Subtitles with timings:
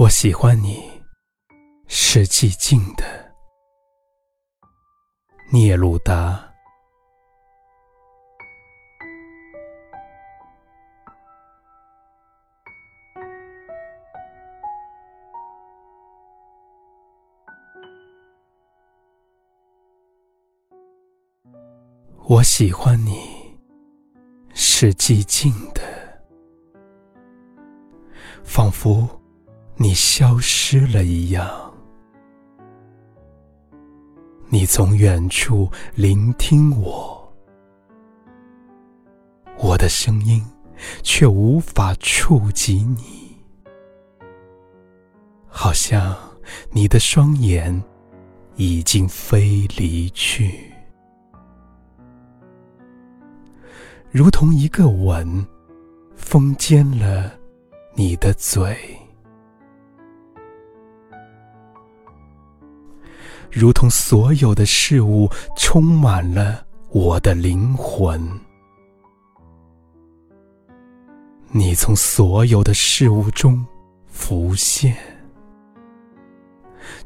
[0.00, 0.90] 我喜欢你，
[1.86, 3.04] 是寂静的。
[5.52, 6.42] 聂鲁达。
[22.26, 23.54] 我喜欢你，
[24.54, 25.82] 是寂静的，
[28.42, 29.06] 仿佛
[29.82, 31.50] 你消失了一样。
[34.50, 37.32] 你从远处聆听我，
[39.56, 40.44] 我的声音
[41.02, 43.34] 却无法触及你，
[45.48, 46.14] 好像
[46.72, 47.82] 你的双眼
[48.56, 50.70] 已经飞离去。
[54.10, 55.42] 如同一个吻，
[56.14, 57.32] 封缄了
[57.94, 58.74] 你的嘴；
[63.52, 68.20] 如同所有的事物充满了我的灵魂，
[71.50, 73.64] 你从所有的事物中
[74.06, 74.94] 浮现，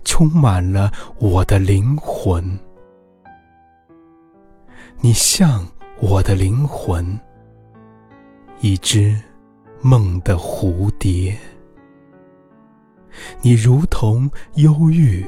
[0.05, 2.59] 充满了我的灵魂，
[5.00, 5.67] 你像。
[6.00, 7.19] 我的灵魂，
[8.61, 9.17] 一只
[9.81, 11.34] 梦的蝴蝶。
[13.41, 15.25] 你如同忧郁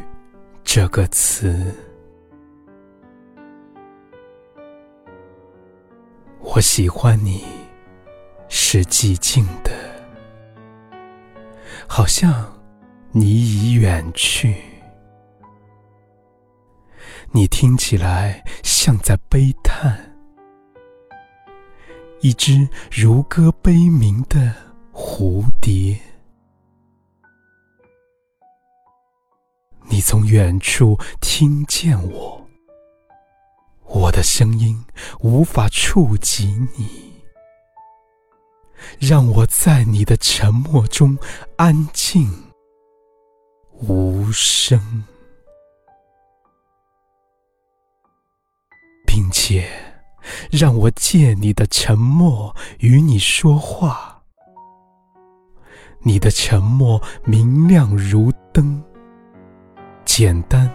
[0.68, 1.72] 这个词，
[6.40, 7.44] 我喜欢你，
[8.48, 9.70] 是寂静的，
[11.86, 12.52] 好像
[13.12, 14.56] 你已远去。
[17.30, 19.96] 你听起来像在悲叹。
[22.20, 24.52] 一只如歌悲鸣的
[24.92, 25.96] 蝴蝶，
[30.08, 32.46] 从远处听见我，
[33.86, 34.80] 我的声音
[35.18, 36.46] 无法触及
[36.76, 37.12] 你，
[39.00, 41.18] 让我在你的沉默中
[41.56, 42.32] 安静
[43.72, 45.02] 无声，
[49.04, 49.68] 并且。
[50.50, 54.22] 让我借你的沉默与你说话，
[56.02, 58.82] 你的沉默明亮如灯，
[60.18, 60.66] 简单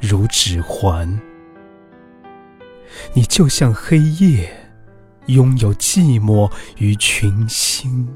[0.00, 1.06] 如指环。
[3.12, 4.50] 你就像黑夜，
[5.26, 8.08] 拥有寂寞与群星。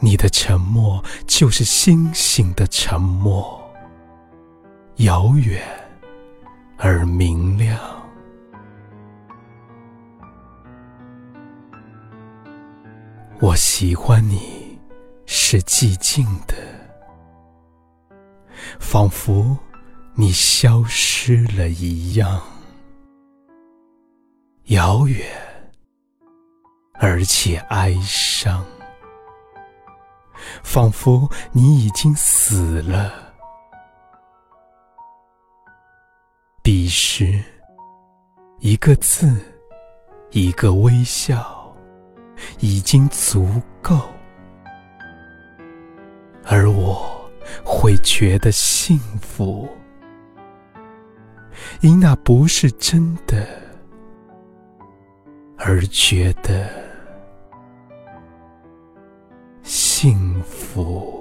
[0.00, 3.64] 你的沉默就是星星的沉默，
[4.96, 5.62] 遥远
[6.76, 7.78] 而明亮。
[13.38, 14.76] 我喜欢你，
[15.26, 16.56] 是寂静的，
[18.88, 19.58] 仿佛
[20.14, 22.40] 你消失了一样，
[24.66, 25.26] 遥远
[26.94, 28.64] 而且哀伤，
[30.62, 33.34] 仿佛你已经死了。
[36.62, 37.42] 彼时，
[38.60, 39.36] 一个字，
[40.30, 41.54] 一个微笑。
[42.60, 43.48] 已经足
[43.82, 43.98] 够，
[47.86, 49.68] 会觉得幸福，
[51.82, 53.46] 因那不是真的，
[55.56, 56.68] 而觉得
[59.62, 61.15] 幸福。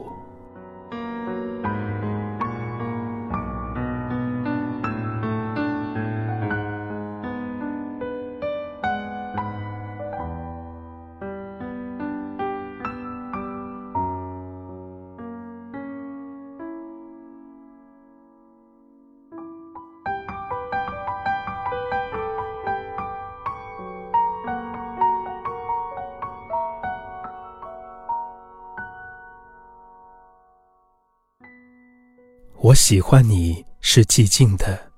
[32.66, 34.92] 我喜欢你是寂静的，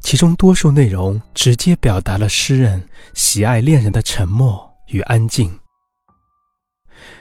[0.00, 5.60] 其中多数内容直接表达了诗人喜爱恋人的沉默与安静，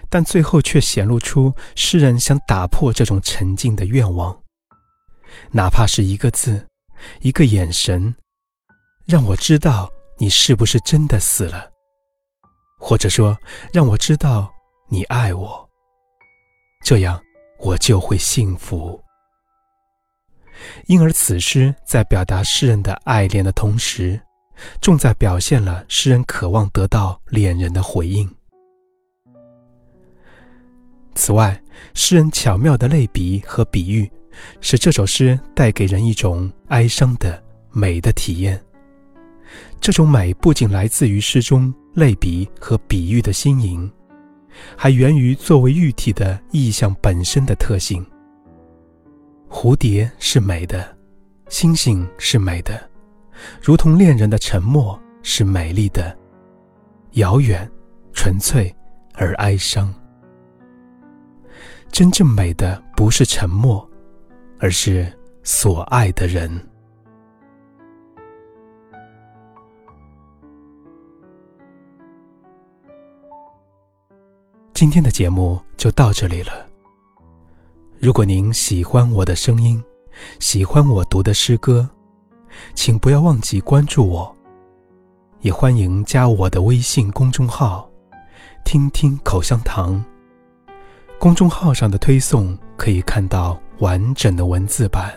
[0.09, 4.35] 但最后却显露出诗人想打破这种沉静的愿望，
[5.51, 6.65] 哪怕是一个字，
[7.21, 8.15] 一个眼神，
[9.05, 9.87] 让我知道
[10.17, 11.69] 你是不是真的死了，
[12.79, 13.37] 或者说
[13.71, 14.51] 让我知道
[14.87, 15.69] 你爱我，
[16.83, 17.21] 这样
[17.59, 18.99] 我就会幸福。
[20.88, 24.19] 因而，此诗在表达诗人的爱恋的同时，
[24.81, 28.29] 重在表现了诗人渴望得到恋人的回应。
[31.15, 31.61] 此外，
[31.94, 34.09] 诗人巧妙的类比和比喻，
[34.61, 37.41] 使这首诗带给人一种哀伤的
[37.71, 38.59] 美的体验。
[39.81, 43.89] 这种美不仅来自于诗中类比和比喻的新颖，
[44.77, 48.06] 还源于作为喻体的意象本身的特性。
[49.61, 50.97] 蝴蝶是美的，
[51.50, 52.89] 星星是美的，
[53.61, 56.17] 如同恋人的沉默是美丽的，
[57.15, 57.69] 遥远、
[58.13, 58.73] 纯粹
[59.15, 59.94] 而哀伤。
[61.91, 63.85] 真正美的不是沉默，
[64.59, 65.11] 而是
[65.44, 66.50] 所爱的人。
[74.73, 76.69] 今天的节目就到这里了。
[78.01, 79.83] 如果您喜欢我的声音，
[80.39, 81.87] 喜欢我读的诗歌，
[82.73, 84.33] 请不要忘记关注我，
[85.41, 87.91] 也欢迎加我的微信公众号
[88.63, 90.01] “听听口香糖”。
[91.19, 95.13] 公众号上的推送可以看到完整的文字版。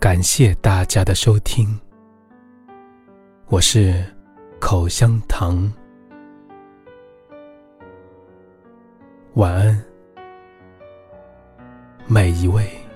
[0.00, 1.78] 感谢大家的收听，
[3.46, 4.04] 我是
[4.58, 5.72] 口香糖。
[9.34, 9.84] 晚安，
[12.10, 12.87] 每一位。